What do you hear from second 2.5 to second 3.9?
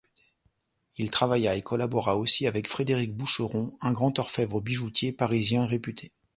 Frédéric Boucheron,